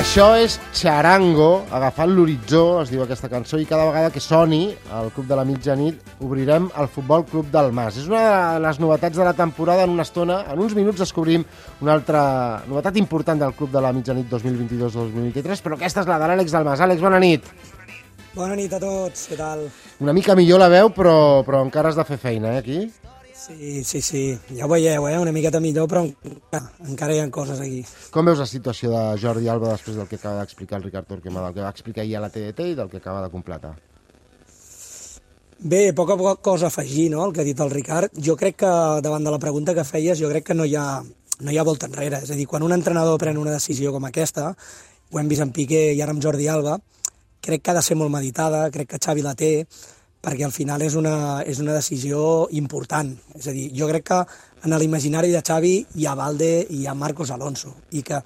Això 0.00 0.30
és 0.40 0.54
Charango, 0.72 1.66
agafant 1.76 2.08
l'horitzó, 2.16 2.80
es 2.80 2.88
diu 2.88 3.02
aquesta 3.04 3.28
cançó, 3.28 3.58
i 3.60 3.66
cada 3.68 3.84
vegada 3.84 4.08
que 4.14 4.22
soni 4.24 4.70
al 4.96 5.10
Club 5.12 5.26
de 5.28 5.36
la 5.36 5.44
Mitjanit 5.44 6.14
obrirem 6.24 6.70
el 6.80 6.88
Futbol 6.88 7.26
Club 7.28 7.50
del 7.52 7.68
Mas. 7.76 7.98
És 8.00 8.06
una 8.08 8.22
de 8.22 8.62
les 8.64 8.80
novetats 8.80 9.20
de 9.20 9.26
la 9.28 9.34
temporada, 9.36 9.84
en 9.84 9.92
una 9.92 10.06
estona, 10.08 10.38
en 10.48 10.64
uns 10.64 10.72
minuts 10.78 11.04
descobrim 11.04 11.44
una 11.84 11.92
altra 11.98 12.22
novetat 12.64 12.96
important 12.96 13.44
del 13.44 13.52
Club 13.58 13.76
de 13.76 13.84
la 13.84 13.92
Mitjanit 13.92 14.32
2022-2023, 14.32 15.60
però 15.66 15.76
aquesta 15.76 16.00
és 16.00 16.08
la 16.08 16.16
de 16.24 16.32
l'Àlex 16.32 16.56
del 16.56 16.64
Mas. 16.70 16.80
Àlex, 16.80 17.04
bona 17.04 17.20
nit. 17.20 17.52
Bona 18.32 18.56
nit 18.56 18.72
a 18.72 18.80
tots, 18.80 19.28
què 19.28 19.36
tal? 19.36 19.68
Una 20.00 20.16
mica 20.16 20.32
millor 20.38 20.64
la 20.64 20.72
veu, 20.72 20.94
però, 20.96 21.16
però 21.44 21.60
encara 21.68 21.92
has 21.92 22.00
de 22.00 22.08
fer 22.08 22.16
feina, 22.24 22.56
eh, 22.56 22.64
aquí? 22.64 22.86
Sí, 23.40 23.84
sí, 23.84 24.02
sí, 24.02 24.38
ja 24.52 24.66
ho 24.66 24.68
veieu, 24.68 25.06
eh? 25.08 25.18
una 25.18 25.32
miqueta 25.32 25.62
millor, 25.64 25.86
però 25.88 26.02
encara, 26.04 26.66
encara 26.84 27.14
hi 27.16 27.20
ha 27.22 27.28
coses 27.32 27.62
aquí. 27.64 27.78
Com 28.12 28.26
veus 28.28 28.42
la 28.42 28.46
situació 28.50 28.90
de 28.92 29.04
Jordi 29.22 29.48
Alba 29.48 29.70
després 29.72 29.96
del 29.96 30.08
que 30.10 30.18
acaba 30.18 30.42
d'explicar 30.42 30.76
el 30.76 30.84
Ricard 30.84 31.08
Torquemada, 31.08 31.46
del 31.46 31.54
que 31.56 31.64
va 31.64 31.70
explicar 31.72 32.02
ahir 32.04 32.18
a 32.18 32.20
la 32.26 32.28
TDT 32.28 32.66
i 32.68 32.74
del 32.76 32.90
que 32.92 32.98
acaba 33.00 33.22
de 33.24 33.30
completar? 33.32 33.70
Bé, 35.60 35.94
poca, 35.96 36.18
poca 36.20 36.34
cosa 36.50 36.68
a 36.68 36.68
afegir, 36.68 37.06
no?, 37.14 37.24
el 37.24 37.32
que 37.32 37.40
ha 37.40 37.46
dit 37.48 37.62
el 37.64 37.72
Ricard. 37.72 38.12
Jo 38.28 38.36
crec 38.36 38.58
que, 38.60 38.72
davant 39.06 39.24
de 39.24 39.32
la 39.32 39.40
pregunta 39.40 39.74
que 39.74 39.86
feies, 39.88 40.20
jo 40.20 40.28
crec 40.28 40.50
que 40.50 40.58
no 40.58 40.66
hi 40.68 40.76
ha, 40.76 40.84
no 41.00 41.50
hi 41.50 41.56
ha 41.56 41.64
volta 41.64 41.88
enrere. 41.88 42.20
És 42.20 42.34
a 42.34 42.36
dir, 42.36 42.44
quan 42.50 42.66
un 42.66 42.76
entrenador 42.76 43.16
pren 43.24 43.40
una 43.40 43.56
decisió 43.56 43.94
com 43.96 44.04
aquesta, 44.04 44.50
ho 44.52 45.20
hem 45.20 45.32
vist 45.32 45.46
en 45.46 45.54
Piqué 45.56 45.94
i 45.94 46.04
ara 46.04 46.12
amb 46.12 46.20
Jordi 46.20 46.48
Alba, 46.48 46.76
crec 47.40 47.64
que 47.64 47.72
ha 47.72 47.78
de 47.80 47.84
ser 47.88 47.96
molt 47.96 48.12
meditada, 48.12 48.66
crec 48.68 48.92
que 48.92 49.00
Xavi 49.00 49.24
la 49.24 49.32
té, 49.32 49.66
perquè 50.20 50.44
al 50.44 50.52
final 50.52 50.82
és 50.84 50.94
una, 50.98 51.40
és 51.48 51.60
una 51.62 51.74
decisió 51.76 52.46
important. 52.56 53.14
És 53.38 53.48
a 53.48 53.54
dir, 53.56 53.70
jo 53.76 53.88
crec 53.88 54.06
que 54.10 54.20
en 54.66 54.76
l'imaginari 54.76 55.32
de 55.32 55.40
Xavi 55.40 55.74
hi 55.96 56.06
ha 56.06 56.16
Valde 56.18 56.52
i 56.68 56.82
hi 56.82 56.86
ha 56.86 56.94
Marcos 56.94 57.32
Alonso, 57.32 57.72
i 57.96 58.04
que 58.04 58.20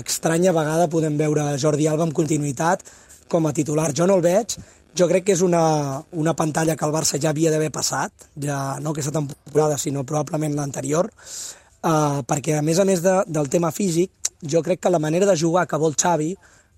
estranya 0.00 0.52
vegada 0.52 0.90
podem 0.92 1.16
veure 1.16 1.54
Jordi 1.60 1.88
Alba 1.88 2.04
amb 2.04 2.16
continuïtat 2.16 2.84
com 3.30 3.46
a 3.46 3.54
titular. 3.56 3.92
Jo 3.96 4.06
no 4.06 4.18
el 4.18 4.24
veig, 4.24 4.56
jo 4.94 5.08
crec 5.10 5.24
que 5.26 5.34
és 5.34 5.42
una, 5.42 6.02
una 6.12 6.34
pantalla 6.38 6.76
que 6.76 6.86
el 6.86 6.92
Barça 6.94 7.18
ja 7.20 7.32
havia 7.32 7.50
d'haver 7.50 7.72
passat, 7.74 8.28
ja 8.40 8.78
no 8.80 8.92
aquesta 8.92 9.14
temporada, 9.14 9.78
sinó 9.78 10.04
probablement 10.04 10.54
l'anterior, 10.54 11.08
uh, 11.08 12.20
perquè 12.28 12.58
a 12.58 12.62
més 12.62 12.78
a 12.78 12.86
més 12.86 13.02
de, 13.02 13.16
del 13.26 13.50
tema 13.50 13.72
físic, 13.74 14.12
jo 14.44 14.62
crec 14.62 14.84
que 14.84 14.92
la 14.92 15.00
manera 15.00 15.26
de 15.26 15.38
jugar 15.40 15.66
que 15.66 15.80
vol 15.80 15.96
Xavi, 15.98 16.34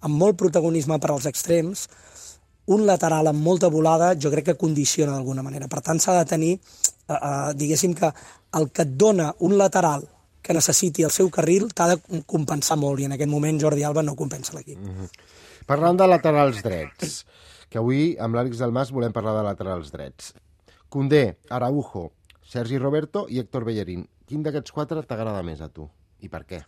amb 0.07 0.17
molt 0.17 0.39
protagonisme 0.39 1.01
per 1.03 1.11
als 1.13 1.27
extrems, 1.27 1.89
un 2.67 2.87
lateral 2.87 3.31
amb 3.31 3.43
molta 3.43 3.69
volada 3.69 4.15
jo 4.19 4.31
crec 4.33 4.51
que 4.51 4.59
condiciona 4.59 5.15
d'alguna 5.15 5.43
manera. 5.43 5.69
Per 5.69 5.81
tant, 5.83 6.01
s'ha 6.03 6.17
de 6.19 6.25
tenir, 6.29 6.53
eh, 6.57 7.15
eh, 7.15 7.55
diguéssim 7.55 7.95
que 7.95 8.13
el 8.59 8.71
que 8.71 8.83
et 8.83 8.97
dona 8.97 9.35
un 9.41 9.57
lateral 9.59 10.07
que 10.43 10.55
necessiti 10.55 11.03
el 11.03 11.11
seu 11.11 11.31
carril 11.31 11.73
t'ha 11.75 11.89
de 11.95 12.23
compensar 12.27 12.77
molt, 12.79 13.01
i 13.01 13.05
en 13.05 13.17
aquest 13.17 13.31
moment 13.31 13.59
Jordi 13.61 13.83
Alba 13.83 14.03
no 14.03 14.15
compensa 14.15 14.55
l'equip. 14.55 14.79
Mm 14.79 14.95
-hmm. 14.95 15.09
Parlant 15.67 15.99
de 15.99 16.07
laterals 16.07 16.63
drets, 16.63 17.27
que 17.69 17.79
avui 17.79 18.17
amb 18.19 18.35
l'Àlex 18.35 18.59
del 18.59 18.73
Mas 18.73 18.91
volem 18.91 19.13
parlar 19.13 19.37
de 19.37 19.43
laterals 19.43 19.91
drets. 19.91 20.35
Condé, 20.89 21.39
Araujo, 21.51 22.13
Sergi 22.43 22.79
Roberto 22.79 23.27
i 23.29 23.39
Héctor 23.39 23.65
Bellerín. 23.65 24.09
Quin 24.27 24.43
d'aquests 24.43 24.73
quatre 24.73 25.03
t'agrada 25.03 25.43
més 25.43 25.61
a 25.61 25.69
tu? 25.69 25.89
I 26.21 26.29
per 26.29 26.47
què? 26.47 26.63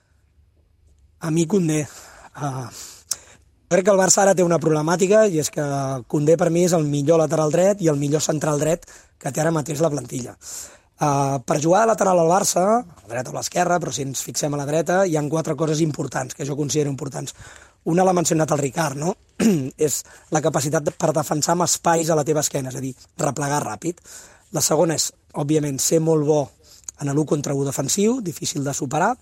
A 1.21 1.31
mi 1.31 1.47
Condé. 1.47 1.87
Uh, 2.37 2.67
Crec 3.69 3.85
que 3.85 3.93
el 3.93 4.01
Barça 4.01 4.23
ara 4.23 4.33
té 4.33 4.41
una 4.41 4.57
problemàtica 4.57 5.27
i 5.29 5.43
és 5.43 5.51
que 5.53 5.65
Condé 6.09 6.39
per 6.41 6.49
mi 6.49 6.63
és 6.65 6.73
el 6.73 6.87
millor 6.89 7.21
lateral 7.21 7.53
dret 7.53 7.83
i 7.85 7.91
el 7.93 7.99
millor 8.01 8.23
central 8.25 8.57
dret 8.63 8.87
que 9.21 9.29
té 9.29 9.43
ara 9.43 9.53
mateix 9.53 9.83
la 9.85 9.91
plantilla. 9.93 10.33
Uh, 10.99 11.37
per 11.45 11.59
jugar 11.61 11.83
de 11.83 11.91
lateral 11.93 12.19
al 12.19 12.33
Barça, 12.33 12.63
a 12.81 13.03
la 13.05 13.13
dreta 13.13 13.31
o 13.31 13.37
a 13.37 13.39
l'esquerra, 13.39 13.77
però 13.79 13.93
si 13.93 14.07
ens 14.07 14.23
fixem 14.25 14.57
a 14.57 14.59
la 14.59 14.65
dreta, 14.67 15.03
hi 15.05 15.19
han 15.21 15.29
quatre 15.29 15.55
coses 15.55 15.83
importants 15.85 16.35
que 16.35 16.47
jo 16.49 16.57
considero 16.57 16.89
importants. 16.89 17.37
Una 17.93 18.07
l'ha 18.09 18.17
mencionat 18.17 18.55
el 18.57 18.63
Ricard, 18.63 18.97
no? 18.97 19.13
és 19.89 20.01
la 20.33 20.43
capacitat 20.43 20.89
per 20.97 21.13
defensar 21.13 21.53
amb 21.55 21.67
espais 21.69 22.09
a 22.09 22.17
la 22.17 22.25
teva 22.25 22.41
esquena, 22.41 22.73
és 22.73 22.81
a 22.81 22.83
dir, 22.83 22.95
replegar 23.21 23.61
ràpid. 23.67 24.01
La 24.57 24.65
segona 24.65 24.97
és, 24.97 25.11
òbviament, 25.37 25.77
ser 25.77 26.01
molt 26.01 26.25
bo 26.25 26.41
en 26.99 27.13
l'1 27.13 27.29
contra 27.29 27.55
1 27.55 27.69
defensiu, 27.69 28.19
difícil 28.25 28.65
de 28.65 28.75
superar, 28.75 29.13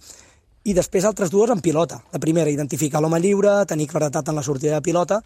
i 0.67 0.75
després 0.75 1.07
altres 1.07 1.31
dues 1.31 1.51
en 1.53 1.63
pilota. 1.63 2.01
La 2.13 2.19
primera, 2.23 2.51
identificar 2.51 3.01
l'home 3.03 3.21
lliure, 3.23 3.61
tenir 3.71 3.87
claretat 3.87 4.33
en 4.33 4.39
la 4.39 4.43
sortida 4.43 4.75
de 4.75 4.83
pilota, 4.83 5.21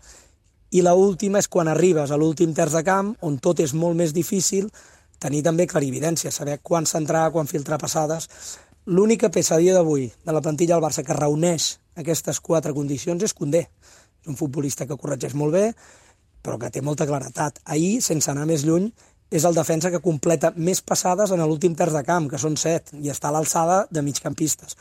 i 0.71 0.83
la 0.85 0.93
última 0.95 1.41
és 1.41 1.49
quan 1.49 1.69
arribes 1.69 2.13
a 2.13 2.19
l'últim 2.21 2.53
terç 2.55 2.77
de 2.77 2.83
camp, 2.87 3.15
on 3.27 3.39
tot 3.43 3.63
és 3.65 3.73
molt 3.75 3.97
més 3.99 4.13
difícil, 4.15 4.69
tenir 5.21 5.41
també 5.43 5.67
clarividència, 5.67 6.31
saber 6.31 6.59
quan 6.63 6.87
centrar, 6.87 7.31
quan 7.33 7.49
filtrar 7.49 7.81
passades. 7.81 8.29
L'única 8.87 9.31
peça 9.33 9.59
dia 9.59 9.75
d'avui 9.75 10.07
de 10.13 10.35
la 10.37 10.43
plantilla 10.45 10.77
del 10.77 10.85
Barça 10.85 11.05
que 11.07 11.17
reuneix 11.17 11.73
aquestes 11.97 12.41
quatre 12.41 12.77
condicions 12.77 13.25
és 13.25 13.35
Condé. 13.35 13.67
És 14.21 14.29
un 14.29 14.37
futbolista 14.37 14.87
que 14.87 14.97
corregeix 15.01 15.35
molt 15.35 15.57
bé, 15.57 15.67
però 16.45 16.59
que 16.61 16.71
té 16.71 16.85
molta 16.85 17.09
claretat. 17.09 17.61
Ahir, 17.65 18.01
sense 18.05 18.31
anar 18.31 18.47
més 18.49 18.65
lluny, 18.69 18.91
és 19.31 19.45
el 19.47 19.55
defensa 19.55 19.93
que 19.95 20.03
completa 20.03 20.53
més 20.57 20.83
passades 20.83 21.31
en 21.31 21.43
l'últim 21.45 21.77
terç 21.79 21.95
de 21.95 22.03
camp, 22.07 22.27
que 22.31 22.41
són 22.43 22.59
set, 22.59 22.91
i 22.99 23.13
està 23.13 23.31
a 23.31 23.37
l'alçada 23.37 23.85
de 23.91 24.03
migcampistes. 24.03 24.77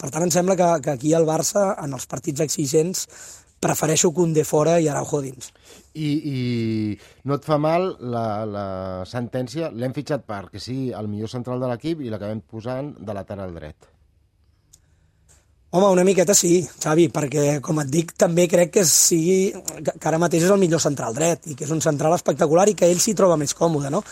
Per 0.00 0.10
tant, 0.10 0.26
em 0.26 0.32
sembla 0.34 0.56
que, 0.58 0.68
que 0.84 0.92
aquí 0.92 1.14
el 1.16 1.24
Barça, 1.24 1.70
en 1.80 1.96
els 1.96 2.04
partits 2.10 2.44
exigents, 2.44 3.06
prefereixo 3.64 4.12
Koundé 4.12 4.44
fora 4.44 4.76
i 4.82 4.90
Araujo 4.92 5.22
dins. 5.24 5.48
I, 5.94 6.10
i 6.28 6.38
no 7.24 7.38
et 7.38 7.46
fa 7.48 7.56
mal 7.56 7.94
la, 8.12 8.26
la 8.44 8.66
sentència, 9.08 9.70
l'hem 9.72 9.94
fitxat 9.96 10.26
perquè 10.28 10.60
sí, 10.60 10.78
el 10.92 11.08
millor 11.08 11.32
central 11.32 11.62
de 11.62 11.72
l'equip 11.72 12.04
i 12.04 12.12
l'acabem 12.12 12.44
posant 12.44 12.92
de 13.00 13.16
lateral 13.16 13.56
dret. 13.56 13.93
Home, 15.74 15.88
una 15.90 16.04
miqueta 16.06 16.36
sí, 16.38 16.60
Xavi, 16.78 17.08
perquè, 17.10 17.56
com 17.58 17.80
et 17.82 17.88
dic, 17.90 18.12
també 18.14 18.44
crec 18.46 18.68
que 18.76 18.82
sigui, 18.86 19.48
que 19.88 20.06
ara 20.06 20.20
mateix 20.22 20.44
és 20.46 20.52
el 20.54 20.60
millor 20.62 20.78
central 20.78 21.16
dret 21.16 21.48
i 21.50 21.56
que 21.58 21.64
és 21.66 21.72
un 21.74 21.80
central 21.82 22.14
espectacular 22.14 22.68
i 22.70 22.76
que 22.78 22.86
ell 22.86 23.00
s'hi 23.02 23.16
troba 23.18 23.34
més 23.40 23.56
còmode, 23.58 23.90
no? 23.90 24.04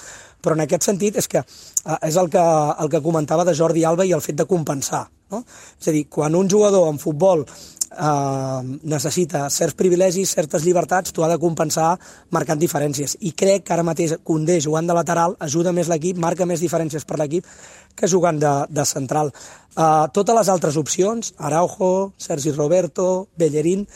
Però 0.43 0.57
en 0.59 0.65
aquest 0.65 0.89
sentit 0.89 1.21
és 1.23 1.31
que 1.31 1.39
eh, 1.39 1.99
és 2.09 2.19
el 2.19 2.33
que, 2.35 2.43
el 2.83 2.91
que 2.91 3.03
comentava 3.05 3.47
de 3.47 3.55
Jordi 3.55 3.87
Alba 3.87 4.03
i 4.03 4.11
el 4.11 4.25
fet 4.25 4.41
de 4.41 4.49
compensar. 4.51 5.05
No? 5.31 5.45
És 5.79 5.87
a 5.87 5.95
dir, 5.95 6.09
quan 6.11 6.35
un 6.35 6.51
jugador 6.51 6.91
en 6.91 6.99
futbol 6.99 7.47
eh, 7.93 8.79
necessita 8.83 9.45
certs 9.51 9.77
privilegis, 9.79 10.33
certes 10.35 10.65
llibertats, 10.65 11.13
tu 11.13 11.25
ha 11.25 11.31
de 11.31 11.39
compensar 11.39 11.95
marcant 12.31 12.61
diferències. 12.61 13.17
I 13.21 13.33
crec 13.33 13.67
que 13.67 13.75
ara 13.75 13.87
mateix 13.87 14.17
Condé 14.25 14.61
jugant 14.61 14.87
de 14.87 14.97
lateral 14.97 15.37
ajuda 15.41 15.73
més 15.73 15.89
l'equip, 15.89 16.19
marca 16.19 16.47
més 16.47 16.61
diferències 16.61 17.05
per 17.05 17.19
l'equip 17.21 17.47
que 17.95 18.09
jugant 18.09 18.39
de, 18.41 18.53
de 18.69 18.85
central. 18.89 19.33
Uh, 19.77 20.09
totes 20.13 20.37
les 20.37 20.49
altres 20.49 20.77
opcions, 20.81 21.35
Araujo, 21.39 22.13
Sergi 22.17 22.53
Roberto, 22.53 23.29
Bellerín, 23.37 23.87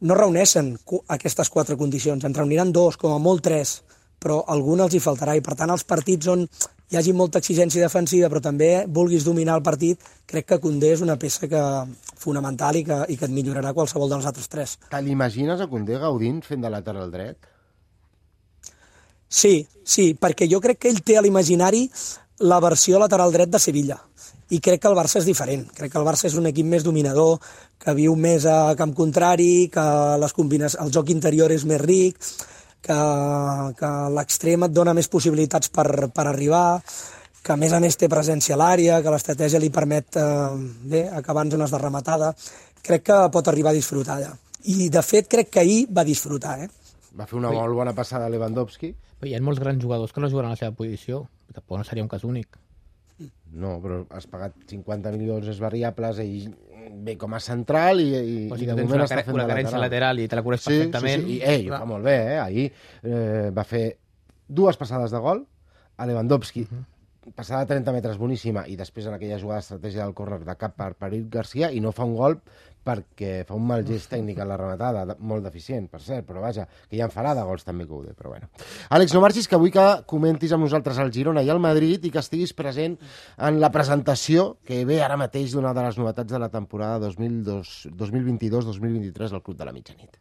no 0.00 0.16
reuneixen 0.16 0.74
aquestes 1.08 1.50
quatre 1.52 1.76
condicions. 1.76 2.24
En 2.24 2.34
reuniran 2.34 2.72
dos, 2.72 2.96
com 2.96 3.14
a 3.14 3.20
molt 3.20 3.44
tres, 3.44 3.80
però 4.20 4.42
alguna 4.48 4.86
els 4.86 4.96
hi 4.96 5.00
faltarà. 5.00 5.36
I 5.36 5.44
per 5.44 5.56
tant, 5.56 5.72
els 5.72 5.84
partits 5.84 6.28
on 6.32 6.46
hi 6.90 6.98
hagi 6.98 7.12
molta 7.14 7.38
exigència 7.38 7.84
defensiva, 7.84 8.28
però 8.28 8.42
també 8.42 8.70
vulguis 8.90 9.24
dominar 9.26 9.56
el 9.60 9.62
partit, 9.66 10.02
crec 10.26 10.48
que 10.48 10.60
Condé 10.62 10.90
és 10.96 11.04
una 11.04 11.16
peça 11.20 11.46
que, 11.50 11.62
fonamental 12.18 12.80
i 12.80 12.84
que, 12.86 12.98
i 13.14 13.16
que 13.16 13.28
et 13.28 13.34
millorarà 13.34 13.72
qualsevol 13.76 14.10
dels 14.10 14.26
altres 14.26 14.50
tres. 14.50 14.76
Te 14.90 15.02
l'imagines 15.04 15.62
a 15.62 15.68
Condé 15.70 16.00
gaudint 16.02 16.42
fent 16.46 16.66
de 16.66 16.72
lateral 16.72 17.12
dret? 17.14 17.38
Sí, 19.30 19.68
sí, 19.86 20.10
perquè 20.18 20.50
jo 20.50 20.58
crec 20.58 20.82
que 20.82 20.90
ell 20.90 21.04
té 21.06 21.16
a 21.16 21.22
l'imaginari 21.22 21.84
la 22.50 22.58
versió 22.58 22.98
lateral 22.98 23.30
dret 23.30 23.52
de 23.52 23.60
Sevilla 23.62 24.00
i 24.50 24.58
crec 24.58 24.80
que 24.82 24.88
el 24.90 24.96
Barça 24.98 25.20
és 25.20 25.26
diferent. 25.28 25.62
Crec 25.76 25.92
que 25.92 26.00
el 26.00 26.06
Barça 26.06 26.26
és 26.26 26.34
un 26.34 26.48
equip 26.50 26.66
més 26.66 26.82
dominador, 26.82 27.38
que 27.78 27.94
viu 27.94 28.16
més 28.18 28.46
a 28.50 28.74
camp 28.78 28.96
contrari, 28.98 29.68
que 29.70 29.84
les 30.18 30.34
combines... 30.34 30.74
el 30.82 30.90
joc 30.90 31.12
interior 31.14 31.54
és 31.54 31.62
més 31.70 31.78
ric, 31.80 32.18
que, 32.82 32.98
que 33.78 33.90
l'extrem 34.16 34.66
et 34.66 34.74
dona 34.74 34.94
més 34.96 35.08
possibilitats 35.12 35.72
per, 35.74 36.08
per 36.14 36.26
arribar, 36.28 36.80
que 37.42 37.54
a 37.54 37.58
més 37.60 37.72
a 37.72 37.80
més 37.80 37.96
té 37.96 38.08
presència 38.12 38.56
a 38.56 38.60
l'àrea, 38.60 39.00
que 39.02 39.12
l'estratègia 39.14 39.60
li 39.62 39.70
permet 39.72 40.18
eh, 40.20 40.24
bé, 40.92 41.04
acabar 41.20 41.46
en 41.46 41.54
zones 41.56 41.72
de 41.72 41.80
rematada. 41.80 42.32
Crec 42.84 43.06
que 43.08 43.18
pot 43.32 43.48
arribar 43.48 43.72
a 43.72 43.78
disfrutar 43.78 44.18
allà. 44.18 44.32
I, 44.68 44.88
de 44.92 45.02
fet, 45.04 45.28
crec 45.28 45.52
que 45.52 45.62
ahir 45.62 45.84
va 45.92 46.04
disfrutar. 46.04 46.58
Eh? 46.64 46.68
Va 47.16 47.26
fer 47.28 47.38
una 47.40 47.52
molt 47.52 47.76
bona 47.76 47.94
passada 47.96 48.28
a 48.28 48.32
Lewandowski. 48.32 48.92
Hi 49.24 49.36
ha 49.36 49.40
molts 49.44 49.60
grans 49.60 49.82
jugadors 49.82 50.12
que 50.12 50.20
no 50.20 50.28
juguen 50.32 50.48
a 50.48 50.54
la 50.54 50.60
seva 50.60 50.76
posició. 50.76 51.24
Tampoc 51.52 51.80
no 51.80 51.86
seria 51.88 52.04
un 52.04 52.12
cas 52.12 52.24
únic. 52.28 52.60
No, 53.52 53.74
però 53.82 54.04
has 54.16 54.28
pagat 54.30 54.54
50 54.70 55.10
milions 55.16 55.48
és 55.50 55.58
variables, 55.60 56.20
i 56.22 56.46
ve 57.06 57.16
com 57.18 57.34
a 57.34 57.40
central 57.40 58.00
i, 58.02 58.08
i, 58.10 58.36
o 58.50 58.56
sigui, 58.56 58.68
i 58.68 58.70
de 58.70 58.76
moment 58.82 59.04
està 59.06 59.22
fent 59.24 59.36
una 59.36 59.48
carència 59.48 59.78
lateral. 59.78 60.16
lateral 60.16 60.22
i 60.24 60.28
te 60.28 60.38
la 60.38 60.44
coneix 60.46 60.62
sí, 60.64 60.70
perfectament. 60.70 61.26
Sí, 61.26 61.34
sí. 61.34 61.38
I, 61.38 61.42
ei, 61.54 61.66
ho 61.68 61.76
fa 61.76 61.88
molt 61.88 62.06
bé, 62.06 62.16
eh? 62.34 62.38
Ahir 62.42 62.66
eh, 62.70 63.50
va 63.56 63.64
fer 63.68 63.84
dues 64.48 64.78
passades 64.80 65.14
de 65.14 65.20
gol 65.22 65.44
a 65.96 66.08
Lewandowski. 66.08 66.66
Uh 66.66 66.72
-huh. 66.72 66.84
Passada 67.36 67.60
de 67.64 67.68
30 67.74 67.92
metres 67.92 68.16
boníssima 68.18 68.64
i 68.66 68.76
després 68.80 69.06
en 69.06 69.14
aquella 69.14 69.38
jugada 69.38 69.60
d'estratègia 69.60 70.04
del 70.06 70.14
córner 70.16 70.40
de 70.44 70.56
cap 70.56 70.74
per 70.76 70.94
Perit 70.94 71.28
Garcia 71.30 71.70
i 71.70 71.80
no 71.80 71.92
fa 71.92 72.04
un 72.08 72.16
gol 72.16 72.40
perquè 72.80 73.42
fa 73.44 73.52
un 73.58 73.66
mal 73.68 73.82
gest 73.84 74.08
tècnic 74.08 74.38
en 74.40 74.48
la 74.48 74.56
rematada, 74.56 75.02
de- 75.04 75.16
molt 75.20 75.44
deficient, 75.44 75.84
per 75.92 76.00
cert, 76.00 76.24
però 76.26 76.40
vaja, 76.40 76.64
que 76.88 76.96
ja 76.96 77.04
en 77.04 77.10
farà 77.12 77.34
de 77.36 77.42
gols 77.44 77.60
també 77.62 77.84
Coude, 77.86 78.14
però 78.16 78.30
bueno. 78.32 78.48
Àlex, 78.88 79.12
no 79.12 79.20
marxis, 79.20 79.44
que 79.46 79.56
vull 79.60 79.68
que 79.70 79.84
comentis 80.08 80.50
amb 80.56 80.64
nosaltres 80.64 80.96
al 80.98 81.12
Girona 81.12 81.42
i 81.44 81.50
al 81.52 81.60
Madrid 81.60 82.00
i 82.08 82.10
que 82.10 82.18
estiguis 82.24 82.54
present 82.56 82.96
en 83.36 83.60
la 83.60 83.68
presentació 83.70 84.56
que 84.64 84.80
ve 84.88 85.02
ara 85.04 85.18
mateix 85.20 85.52
d'una 85.52 85.74
de 85.76 85.82
les 85.90 85.98
novetats 86.00 86.32
de 86.32 86.38
la 86.40 86.48
temporada 86.48 86.96
2022-2023 87.10 89.28
del 89.30 89.42
Club 89.42 89.58
de 89.58 89.64
la 89.68 89.72
Mitjanit. 89.76 90.16